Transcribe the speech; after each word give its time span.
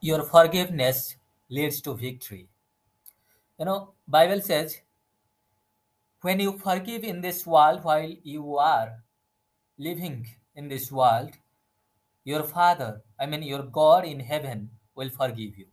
your 0.00 0.22
forgiveness 0.22 1.16
leads 1.50 1.80
to 1.82 1.94
victory. 1.94 2.48
You 3.58 3.66
know 3.66 3.92
bible 4.08 4.40
says 4.40 4.80
when 6.22 6.40
you 6.40 6.56
forgive 6.58 7.04
in 7.04 7.20
this 7.20 7.46
world 7.46 7.84
while 7.84 8.10
you 8.22 8.56
are 8.56 9.02
living 9.78 10.26
in 10.54 10.68
this 10.68 10.90
world 10.90 11.30
your 12.24 12.42
father 12.42 13.02
i 13.18 13.26
mean 13.26 13.42
your 13.42 13.62
god 13.62 14.06
in 14.06 14.20
heaven 14.20 14.70
will 14.94 15.10
forgive 15.10 15.58
you. 15.58 15.66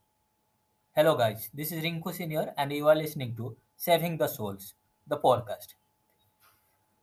Hello 0.94 1.16
guys. 1.16 1.50
This 1.54 1.72
is 1.72 1.84
rinku 1.84 2.14
senior 2.14 2.54
and 2.58 2.74
you 2.74 2.88
are 2.90 2.96
listening 2.96 3.34
to 3.38 3.56
saving 3.78 4.18
the 4.18 4.28
souls 4.28 4.74
the 5.08 5.18
podcast. 5.18 5.76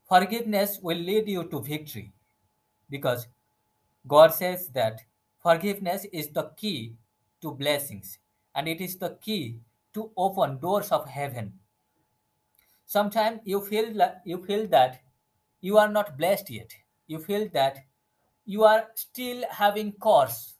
Forgiveness 0.07 0.79
will 0.83 0.99
lead 0.99 1.27
you 1.29 1.45
to 1.45 1.63
victory 1.63 2.13
because 2.91 3.27
god 4.07 4.35
says 4.35 4.69
that 4.75 5.01
forgiveness 5.43 6.07
is 6.13 6.29
the 6.29 6.51
key 6.59 6.97
to 7.45 7.53
blessings 7.53 8.19
and 8.55 8.67
it 8.67 8.81
is 8.81 8.97
the 8.97 9.17
key 9.21 9.61
to 9.93 10.11
open 10.17 10.59
doors 10.59 10.91
of 10.91 11.09
heaven. 11.09 11.53
Sometimes 12.87 13.41
you 13.45 13.61
feel 13.61 13.95
like, 13.95 14.17
you 14.25 14.45
feel 14.45 14.67
that 14.69 15.01
you 15.61 15.79
are 15.79 15.89
not 15.89 16.17
blessed 16.19 16.51
yet. 16.51 16.73
You 17.07 17.19
feel 17.19 17.49
that 17.53 17.79
you 18.45 18.65
are 18.65 18.85
still 18.95 19.45
having 19.51 19.93
curse 20.01 20.55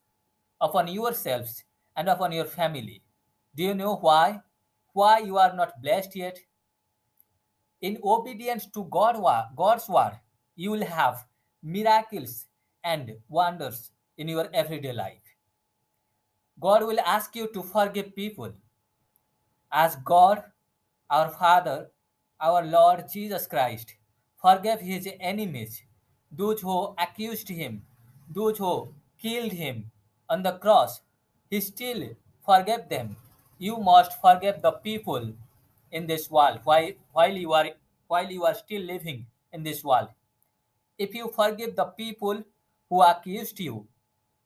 upon 0.61 0.89
yourselves 0.89 1.65
and 1.97 2.09
upon 2.09 2.33
your 2.33 2.45
family. 2.45 3.03
Do 3.55 3.63
you 3.63 3.75
know 3.75 3.97
why? 3.97 4.41
Why 4.93 5.19
you 5.19 5.39
are 5.39 5.55
not 5.55 5.81
blessed 5.83 6.17
yet? 6.17 6.39
In 7.81 7.99
obedience 8.03 8.67
to 8.73 8.85
God, 8.85 9.17
god's 9.57 9.89
word 9.89 10.19
you 10.57 10.71
will 10.71 10.85
have 10.85 11.27
miracles 11.63 12.47
and 12.85 13.13
wonders 13.29 13.91
in 14.17 14.29
your 14.29 14.49
everyday 14.53 14.93
life 14.93 15.24
god 16.61 16.85
will 16.85 17.01
ask 17.01 17.35
you 17.37 17.49
to 17.49 17.63
forgive 17.63 18.15
people 18.15 18.53
as 19.73 19.97
god 19.97 20.43
our 21.11 21.29
father 21.29 21.91
our 22.41 22.65
Lord 22.65 23.05
Jesus 23.13 23.47
Christ 23.47 23.95
forgave 24.41 24.81
his 24.81 25.09
enemies, 25.21 25.83
those 26.31 26.61
who 26.61 26.95
accused 26.99 27.49
him, 27.49 27.83
those 28.29 28.59
who 28.59 28.93
killed 29.19 29.53
him 29.53 29.91
on 30.29 30.43
the 30.43 30.53
cross. 30.53 31.01
He 31.49 31.61
still 31.61 32.11
forgave 32.45 32.89
them. 32.91 33.17
You 33.59 33.79
must 33.79 34.21
forgive 34.21 34.61
the 34.61 34.73
people 34.73 35.33
in 35.93 36.07
this 36.07 36.31
world 36.31 36.61
while, 36.65 36.91
while 37.13 37.33
you 37.33 37.53
are 37.53 37.71
while 38.09 38.31
you 38.31 38.45
are 38.45 38.55
still 38.55 38.83
living 38.83 39.27
in 39.53 39.63
this 39.63 39.83
world. 39.83 40.09
If 40.99 41.15
you 41.15 41.29
forgive 41.35 41.75
the 41.77 41.87
people 41.87 42.45
who 42.91 43.03
accused 43.03 43.59
you 43.59 43.87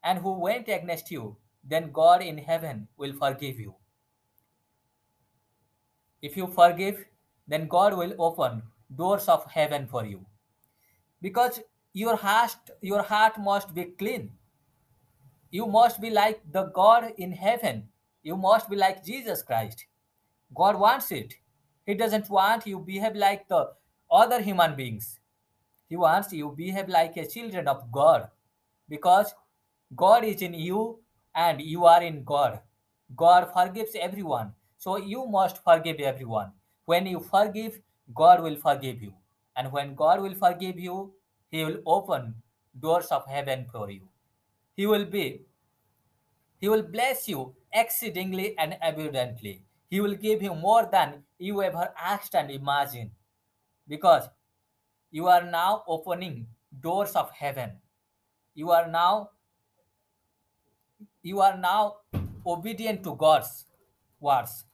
and 0.05 0.21
who 0.21 0.39
went 0.39 0.69
against 0.69 1.11
you, 1.11 1.37
then 1.65 1.91
God 1.93 2.23
in 2.23 2.39
heaven 2.39 2.89
will 2.97 3.13
forgive 3.13 3.59
you. 3.59 3.75
If 6.23 6.37
you 6.37 6.47
forgive 6.47 7.05
then 7.49 7.67
God 7.67 7.97
will 7.97 8.15
open 8.19 8.63
doors 8.95 9.27
of 9.27 9.51
heaven 9.51 9.87
for 9.87 10.05
you. 10.05 10.25
Because 11.23 11.61
your 11.95 12.15
heart, 12.15 12.57
your 12.83 13.03
heart 13.03 13.39
must 13.39 13.75
be 13.75 13.85
clean. 13.85 14.31
You 15.51 15.67
must 15.67 16.01
be 16.01 16.11
like 16.11 16.41
the 16.53 16.65
God 16.65 17.13
in 17.17 17.33
heaven. 17.33 17.89
You 18.23 18.37
must 18.37 18.69
be 18.69 18.77
like 18.77 19.05
Jesus 19.05 19.43
Christ. 19.43 19.87
God 20.55 20.79
wants 20.79 21.11
it. 21.11 21.35
He 21.87 21.95
doesn't 21.95 22.29
want 22.29 22.67
you 22.67 22.79
behave 22.79 23.17
like 23.17 23.49
the 23.49 23.71
other 24.11 24.43
human 24.43 24.77
beings. 24.77 25.19
He 25.89 25.97
wants 25.97 26.33
you 26.33 26.55
behave 26.57 26.89
like 26.89 27.17
a 27.17 27.27
children 27.27 27.67
of 27.67 27.91
God. 27.91 28.29
Because 28.91 29.35
God 29.97 30.25
is 30.25 30.43
in 30.43 30.53
you 30.53 30.99
and 31.39 31.61
you 31.63 31.85
are 31.87 32.03
in 32.03 32.25
God. 32.25 32.59
God 33.17 33.51
forgives 33.53 33.95
everyone. 33.95 34.53
So 34.77 34.97
you 34.97 35.25
must 35.27 35.63
forgive 35.63 36.01
everyone. 36.01 36.51
When 36.85 37.07
you 37.07 37.21
forgive, 37.21 37.81
God 38.15 38.43
will 38.43 38.57
forgive 38.57 39.01
you. 39.01 39.13
And 39.57 39.71
when 39.71 39.95
God 39.95 40.21
will 40.21 40.35
forgive 40.35 40.79
you, 40.79 41.13
He 41.51 41.65
will 41.65 41.79
open 41.87 42.35
doors 42.81 43.07
of 43.07 43.27
heaven 43.27 43.67
for 43.71 43.89
you. 43.91 44.03
He 44.75 44.87
will 44.87 45.05
be, 45.05 45.43
He 46.59 46.69
will 46.69 46.83
bless 46.83 47.29
you 47.29 47.55
exceedingly 47.73 48.59
and 48.59 48.77
abundantly. 48.83 49.63
He 49.91 50.01
will 50.01 50.15
give 50.15 50.43
you 50.43 50.55
more 50.55 50.89
than 50.91 51.23
you 51.39 51.63
ever 51.63 51.93
asked 52.01 52.35
and 52.35 52.51
imagined. 52.51 53.11
Because 53.87 54.29
you 55.11 55.29
are 55.29 55.45
now 55.45 55.85
opening 55.87 56.47
doors 56.81 57.13
of 57.13 57.31
heaven. 57.31 57.71
You 58.55 58.71
are 58.73 58.89
now 58.89 59.31
you 61.29 61.41
are 61.41 61.57
now 61.57 61.97
obedient 62.47 63.05
to 63.05 63.15
God's 63.17 63.67
words. 64.21 64.65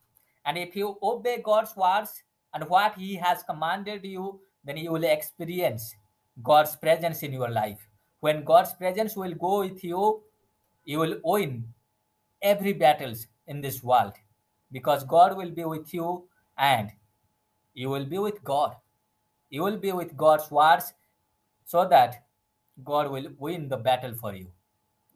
And 0.46 0.56
if 0.56 0.76
you 0.76 0.96
obey 1.02 1.40
God's 1.42 1.76
words 1.76 2.22
and 2.52 2.68
what 2.68 2.94
He 2.96 3.16
has 3.16 3.42
commanded 3.42 4.04
you, 4.04 4.40
then 4.64 4.76
you 4.76 4.92
will 4.92 5.04
experience 5.04 5.94
God's 6.42 6.76
presence 6.76 7.22
in 7.22 7.32
your 7.32 7.50
life. 7.50 7.78
When 8.20 8.44
God's 8.44 8.72
presence 8.74 9.16
will 9.16 9.34
go 9.34 9.60
with 9.60 9.82
you, 9.84 10.22
you 10.84 10.98
will 10.98 11.18
win 11.24 11.64
every 12.42 12.72
battles 12.72 13.26
in 13.46 13.60
this 13.60 13.82
world 13.82 14.12
because 14.72 15.04
God 15.04 15.36
will 15.36 15.50
be 15.50 15.64
with 15.64 15.92
you 15.92 16.28
and 16.58 16.90
you 17.74 17.90
will 17.90 18.04
be 18.04 18.18
with 18.18 18.42
God. 18.44 18.76
You 19.50 19.62
will 19.62 19.76
be 19.76 19.92
with 19.92 20.16
God's 20.16 20.50
words 20.50 20.92
so 21.64 21.86
that 21.88 22.24
God 22.82 23.10
will 23.10 23.28
win 23.38 23.68
the 23.68 23.76
battle 23.76 24.14
for 24.14 24.34
you. 24.34 24.48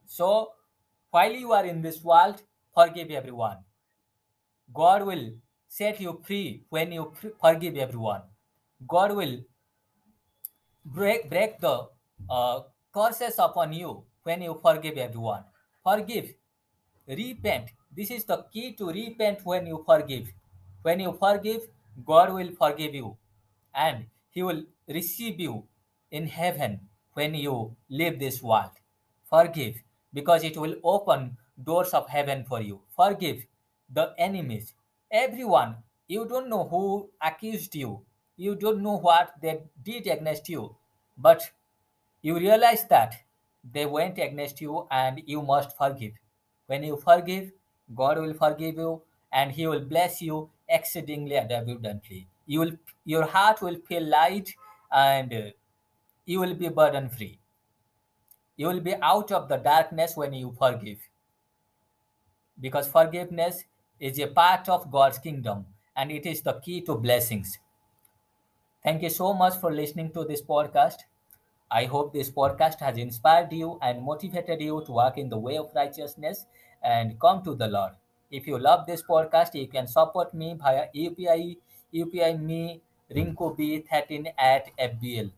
So, 0.06 0.52
while 1.10 1.32
you 1.32 1.52
are 1.52 1.64
in 1.64 1.82
this 1.82 2.02
world, 2.02 2.42
forgive 2.74 3.10
everyone. 3.10 3.58
God 4.72 5.06
will 5.06 5.32
set 5.68 6.00
you 6.00 6.20
free 6.24 6.64
when 6.68 6.92
you 6.92 7.12
forgive 7.40 7.76
everyone. 7.76 8.22
God 8.86 9.16
will 9.16 9.40
break, 10.84 11.28
break 11.30 11.60
the 11.60 11.88
uh, 12.28 12.60
curses 12.92 13.38
upon 13.38 13.72
you 13.72 14.04
when 14.22 14.42
you 14.42 14.58
forgive 14.62 14.98
everyone. 14.98 15.44
Forgive, 15.82 16.34
repent. 17.06 17.70
This 17.94 18.10
is 18.10 18.24
the 18.24 18.44
key 18.52 18.72
to 18.74 18.90
repent 18.90 19.40
when 19.44 19.66
you 19.66 19.82
forgive. 19.86 20.32
When 20.82 21.00
you 21.00 21.12
forgive, 21.18 21.62
God 22.04 22.32
will 22.32 22.50
forgive 22.52 22.94
you 22.94 23.16
and 23.74 24.06
He 24.30 24.42
will 24.42 24.64
receive 24.86 25.40
you 25.40 25.64
in 26.10 26.26
heaven 26.26 26.80
when 27.14 27.34
you 27.34 27.76
leave 27.88 28.18
this 28.18 28.42
world. 28.42 28.70
Forgive 29.28 29.82
because 30.12 30.44
it 30.44 30.56
will 30.56 30.76
open 30.84 31.36
doors 31.62 31.92
of 31.94 32.08
heaven 32.08 32.44
for 32.44 32.60
you. 32.60 32.80
Forgive 32.96 33.46
the 33.90 34.14
enemies, 34.18 34.74
everyone. 35.10 35.76
You 36.06 36.26
don't 36.26 36.48
know 36.48 36.66
who 36.68 37.10
accused 37.20 37.74
you. 37.74 38.04
You 38.36 38.54
don't 38.54 38.82
know 38.82 38.96
what 38.98 39.34
they 39.42 39.60
did 39.82 40.06
against 40.06 40.48
you. 40.48 40.76
But 41.16 41.50
you 42.22 42.36
realize 42.38 42.84
that 42.88 43.22
they 43.72 43.86
went 43.86 44.18
against 44.18 44.60
you 44.60 44.86
and 44.90 45.22
you 45.26 45.42
must 45.42 45.76
forgive. 45.76 46.12
When 46.66 46.82
you 46.82 46.96
forgive, 46.96 47.52
God 47.94 48.18
will 48.18 48.34
forgive 48.34 48.76
you 48.76 49.02
and 49.32 49.52
He 49.52 49.66
will 49.66 49.80
bless 49.84 50.20
you 50.22 50.50
exceedingly 50.68 51.36
and 51.36 51.50
abundantly. 51.50 52.26
You 52.46 52.60
will, 52.60 52.72
your 53.04 53.26
heart 53.26 53.60
will 53.62 53.76
feel 53.76 54.02
light 54.06 54.54
and 54.90 55.32
uh, 55.32 55.42
you 56.26 56.40
will 56.40 56.54
be 56.54 56.68
burden 56.68 57.08
free. 57.08 57.38
You 58.58 58.66
will 58.66 58.80
be 58.80 58.96
out 59.00 59.30
of 59.30 59.48
the 59.48 59.56
darkness 59.56 60.16
when 60.16 60.32
you 60.32 60.52
forgive. 60.58 60.98
Because 62.60 62.88
forgiveness 62.88 63.62
is 64.00 64.18
a 64.18 64.26
part 64.26 64.68
of 64.68 64.90
God's 64.90 65.20
kingdom 65.20 65.66
and 65.96 66.10
it 66.10 66.26
is 66.26 66.42
the 66.42 66.54
key 66.54 66.80
to 66.80 66.96
blessings. 66.96 67.56
Thank 68.82 69.02
you 69.02 69.10
so 69.10 69.32
much 69.32 69.60
for 69.60 69.72
listening 69.72 70.10
to 70.10 70.24
this 70.24 70.42
podcast. 70.42 71.04
I 71.70 71.84
hope 71.84 72.12
this 72.12 72.30
podcast 72.30 72.80
has 72.80 72.96
inspired 72.96 73.52
you 73.52 73.78
and 73.80 74.02
motivated 74.02 74.60
you 74.60 74.82
to 74.86 74.90
walk 74.92 75.18
in 75.18 75.28
the 75.28 75.38
way 75.38 75.56
of 75.56 75.70
righteousness 75.72 76.46
and 76.82 77.20
come 77.20 77.44
to 77.44 77.54
the 77.54 77.68
Lord. 77.68 77.92
If 78.28 78.48
you 78.48 78.58
love 78.58 78.86
this 78.86 79.04
podcast, 79.04 79.54
you 79.54 79.68
can 79.68 79.86
support 79.86 80.34
me 80.34 80.56
via 80.58 80.86
UPI, 80.92 81.58
UPI 81.94 82.42
me 82.42 82.80
Rinku 83.08 83.56
B13 83.56 84.32
at 84.36 84.76
FBL. 84.76 85.30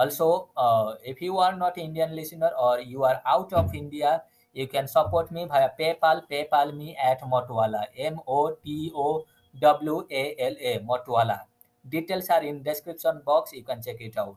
Also, 0.00 0.26
uh, 0.56 0.94
if 1.04 1.20
you 1.26 1.38
are 1.38 1.54
not 1.62 1.78
Indian 1.78 2.14
listener 2.16 2.50
or 2.58 2.80
you 2.80 3.04
are 3.04 3.20
out 3.26 3.52
of 3.52 3.74
India, 3.74 4.22
you 4.52 4.66
can 4.66 4.88
support 4.88 5.30
me 5.30 5.44
via 5.44 5.70
PayPal, 5.78 6.22
PayPal 6.30 6.74
me 6.76 6.96
at 6.96 7.20
motwala 7.34 7.82
M-O-T-O-W-A-L-A, 7.96 9.32
motwala 10.90 11.38
Details 11.88 12.28
are 12.30 12.42
in 12.42 12.62
description 12.62 13.22
box. 13.24 13.52
You 13.52 13.62
can 13.64 13.82
check 13.82 14.00
it 14.00 14.16
out. 14.16 14.36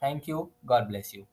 Thank 0.00 0.26
you. 0.28 0.50
God 0.66 0.88
bless 0.88 1.12
you. 1.14 1.26